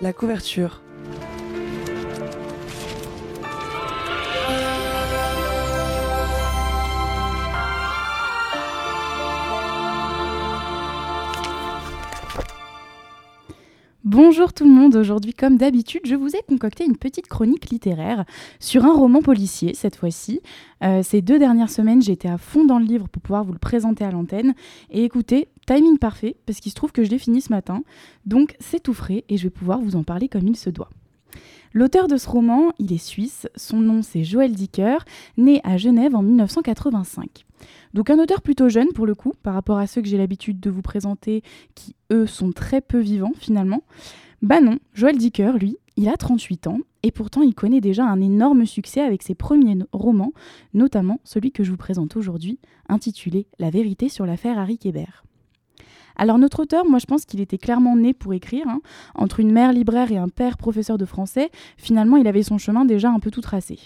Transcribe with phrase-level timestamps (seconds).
[0.00, 0.82] La couverture.
[14.12, 18.24] Bonjour tout le monde, aujourd'hui comme d'habitude je vous ai concocté une petite chronique littéraire
[18.58, 20.40] sur un roman policier cette fois-ci.
[20.82, 23.52] Euh, ces deux dernières semaines j'ai été à fond dans le livre pour pouvoir vous
[23.52, 24.54] le présenter à l'antenne
[24.90, 27.84] et écoutez, timing parfait parce qu'il se trouve que je l'ai fini ce matin,
[28.26, 30.90] donc c'est tout frais et je vais pouvoir vous en parler comme il se doit.
[31.72, 35.04] L'auteur de ce roman, il est suisse, son nom c'est Joël Dicker,
[35.36, 37.44] né à Genève en 1985.
[37.94, 40.60] Donc un auteur plutôt jeune pour le coup, par rapport à ceux que j'ai l'habitude
[40.60, 41.42] de vous présenter,
[41.74, 43.82] qui eux sont très peu vivants finalement.
[44.42, 48.20] Bah non, Joël Dicker, lui, il a 38 ans, et pourtant il connaît déjà un
[48.20, 50.32] énorme succès avec ses premiers romans,
[50.72, 52.58] notamment celui que je vous présente aujourd'hui,
[52.88, 55.24] intitulé La vérité sur l'affaire Harry Kébert.
[56.20, 58.68] Alors notre auteur, moi je pense qu'il était clairement né pour écrire.
[58.68, 58.82] hein.
[59.14, 62.84] Entre une mère libraire et un père professeur de français, finalement il avait son chemin
[62.84, 63.78] déjà un peu tout tracé.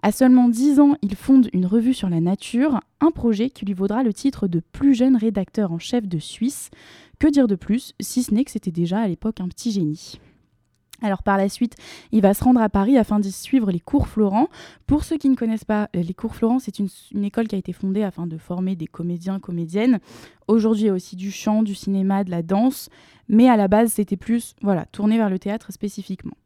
[0.00, 3.72] À seulement 10 ans, il fonde une revue sur la nature, un projet qui lui
[3.72, 6.70] vaudra le titre de plus jeune rédacteur en chef de Suisse.
[7.18, 10.20] Que dire de plus, si ce n'est que c'était déjà à l'époque un petit génie.
[11.02, 11.76] Alors par la suite,
[12.10, 14.48] il va se rendre à Paris afin d'y suivre les cours Florent.
[14.86, 17.58] Pour ceux qui ne connaissent pas, les cours Florent, c'est une, une école qui a
[17.58, 20.00] été fondée afin de former des comédiens, comédiennes.
[20.48, 22.88] Aujourd'hui, il y a aussi du chant, du cinéma, de la danse,
[23.28, 26.36] mais à la base, c'était plus voilà, tourné vers le théâtre spécifiquement.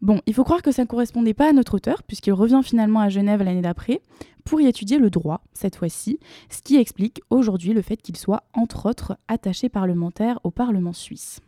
[0.00, 3.00] Bon, il faut croire que ça ne correspondait pas à notre auteur, puisqu'il revient finalement
[3.00, 4.00] à Genève l'année d'après,
[4.44, 8.44] pour y étudier le droit, cette fois-ci, ce qui explique aujourd'hui le fait qu'il soit,
[8.54, 11.40] entre autres, attaché parlementaire au Parlement suisse.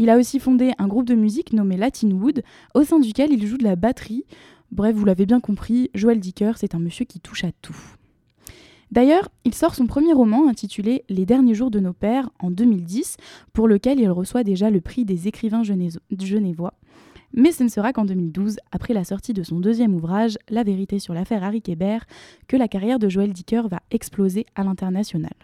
[0.00, 2.42] Il a aussi fondé un groupe de musique nommé Latin Wood,
[2.74, 4.24] au sein duquel il joue de la batterie.
[4.72, 7.76] Bref, vous l'avez bien compris, Joël Dicker, c'est un monsieur qui touche à tout.
[8.90, 13.18] D'ailleurs, il sort son premier roman intitulé Les derniers jours de nos pères en 2010,
[13.52, 16.72] pour lequel il reçoit déjà le prix des écrivains genevois.
[17.34, 20.98] Mais ce ne sera qu'en 2012, après la sortie de son deuxième ouvrage, La vérité
[20.98, 22.06] sur l'affaire Harry Kébert,
[22.48, 25.34] que la carrière de Joël Dicker va exploser à l'international.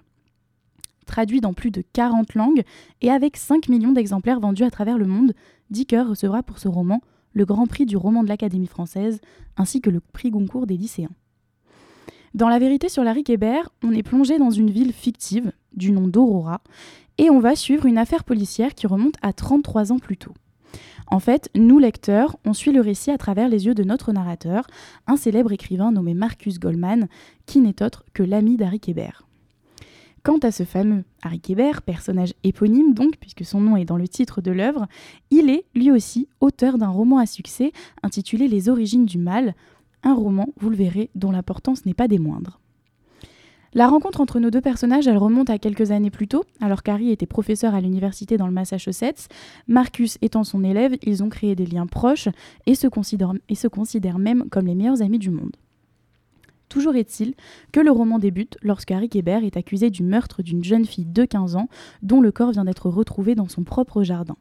[1.06, 2.62] Traduit dans plus de 40 langues
[3.00, 5.32] et avec 5 millions d'exemplaires vendus à travers le monde,
[5.70, 7.00] Dicker recevra pour ce roman
[7.32, 9.20] le Grand Prix du roman de l'Académie française
[9.56, 11.10] ainsi que le prix Goncourt des lycéens.
[12.34, 16.08] Dans La vérité sur Harry Kébert, on est plongé dans une ville fictive du nom
[16.08, 16.60] d'Aurora
[17.18, 20.34] et on va suivre une affaire policière qui remonte à 33 ans plus tôt.
[21.08, 24.66] En fait, nous lecteurs, on suit le récit à travers les yeux de notre narrateur,
[25.06, 27.08] un célèbre écrivain nommé Marcus Goldman,
[27.46, 29.25] qui n'est autre que l'ami d'Harry Kébert.
[30.26, 34.08] Quant à ce fameux Harry Kébert, personnage éponyme donc, puisque son nom est dans le
[34.08, 34.88] titre de l'œuvre,
[35.30, 37.70] il est lui aussi auteur d'un roman à succès
[38.02, 39.54] intitulé Les origines du mal,
[40.02, 42.58] un roman, vous le verrez, dont l'importance n'est pas des moindres.
[43.72, 47.12] La rencontre entre nos deux personnages, elle remonte à quelques années plus tôt, alors qu'Harry
[47.12, 49.28] était professeur à l'université dans le Massachusetts.
[49.68, 52.28] Marcus étant son élève, ils ont créé des liens proches
[52.66, 55.54] et se considèrent, et se considèrent même comme les meilleurs amis du monde.
[56.68, 57.34] Toujours est-il
[57.72, 61.24] que le roman débute lorsque Harry Kébert est accusé du meurtre d'une jeune fille de
[61.24, 61.68] 15 ans
[62.02, 64.36] dont le corps vient d'être retrouvé dans son propre jardin.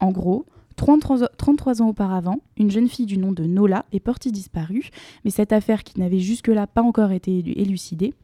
[0.00, 4.30] En gros, 33, 33 ans auparavant, une jeune fille du nom de Nola est portée
[4.30, 4.90] disparue,
[5.24, 8.14] mais cette affaire qui n'avait jusque-là pas encore été élucidée,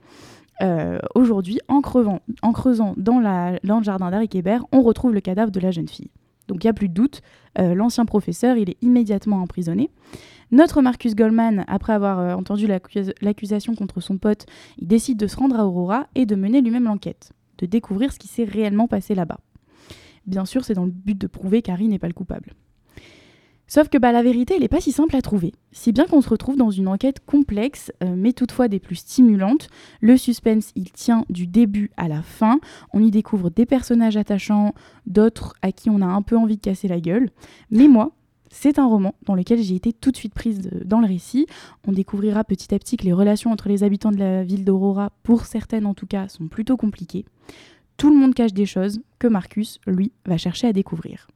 [0.63, 1.83] euh, aujourd'hui, en,
[2.43, 5.89] en creusant dans, dans le jardin d'Harry Kébert, on retrouve le cadavre de la jeune
[5.89, 6.11] fille.
[6.49, 7.23] Donc il n'y a plus de doute,
[7.59, 9.91] euh, l'ancien professeur, il est immédiatement emprisonné.
[10.51, 14.47] Notre Marcus Goldman, après avoir euh, entendu l'accus- l'accusation contre son pote,
[14.79, 18.19] il décide de se rendre à Aurora et de mener lui-même l'enquête, de découvrir ce
[18.19, 19.41] qui s'est réellement passé là-bas.
[20.27, 22.55] Bien sûr, c'est dans le but de prouver qu'Harry n'est pas le coupable.
[23.67, 25.53] Sauf que bah, la vérité, elle n'est pas si simple à trouver.
[25.73, 29.69] Si bien qu'on se retrouve dans une enquête complexe, euh, mais toutefois des plus stimulantes.
[30.01, 32.61] Le suspense, il tient du début à la fin.
[32.93, 34.75] On y découvre des personnages attachants,
[35.07, 37.31] d'autres à qui on a un peu envie de casser la gueule.
[37.71, 38.13] Mais moi,
[38.51, 41.47] c'est un roman dans lequel j'ai été tout de suite prise dans le récit.
[41.89, 45.11] On découvrira petit à petit que les relations entre les habitants de la ville d'Aurora,
[45.23, 47.25] pour certaines en tout cas, sont plutôt compliquées.
[47.97, 51.27] Tout le monde cache des choses que Marcus, lui, va chercher à découvrir.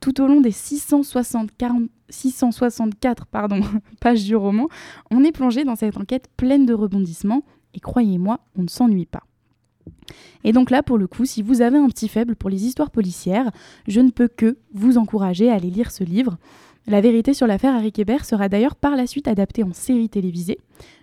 [0.00, 3.60] Tout au long des 660 40 664 pardon,
[4.00, 4.68] pages du roman,
[5.10, 7.42] on est plongé dans cette enquête pleine de rebondissements
[7.74, 9.24] et croyez-moi, on ne s'ennuie pas.
[10.44, 12.90] Et donc là, pour le coup, si vous avez un petit faible pour les histoires
[12.90, 13.50] policières,
[13.86, 16.38] je ne peux que vous encourager à aller lire ce livre.
[16.86, 20.58] La vérité sur l'affaire Harry Kébert sera d'ailleurs par la suite adaptée en série télévisée.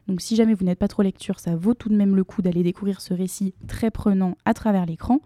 [0.07, 2.41] Donc si jamais vous n'êtes pas trop lecture, ça vaut tout de même le coup
[2.41, 5.19] d'aller découvrir ce récit très prenant à travers l'écran.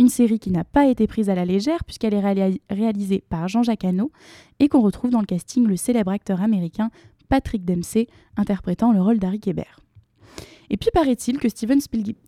[0.00, 3.48] Une série qui n'a pas été prise à la légère puisqu'elle est réali- réalisée par
[3.48, 4.10] Jean-Jacques Hano
[4.58, 6.90] et qu'on retrouve dans le casting le célèbre acteur américain
[7.28, 8.06] Patrick Dempsey
[8.38, 9.78] interprétant le rôle d'Harry Kébert.
[10.70, 11.80] Et puis paraît-il que Steven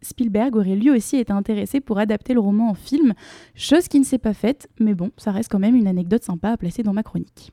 [0.02, 3.14] Spielberg aurait lui aussi été intéressé pour adapter le roman en film,
[3.54, 6.50] chose qui ne s'est pas faite, mais bon, ça reste quand même une anecdote sympa
[6.50, 7.52] à placer dans ma chronique.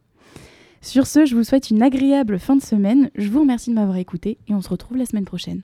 [0.82, 3.96] Sur ce, je vous souhaite une agréable fin de semaine, je vous remercie de m'avoir
[3.96, 5.62] écouté et on se retrouve la semaine prochaine.